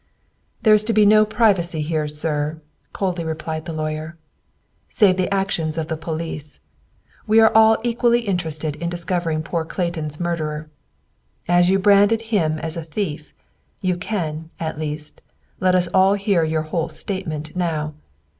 [0.63, 2.59] "There is to be no privacy here, sir,"
[2.91, 4.17] coldly replied the lawyer,
[4.89, 6.59] "save the actions of the police.
[7.27, 10.71] We are all equally interested in discovering poor Clayton's murderer.
[11.47, 13.31] "As you branded him as a thief,
[13.81, 15.21] you can, at least,
[15.59, 17.93] let us all hear your whole statement now.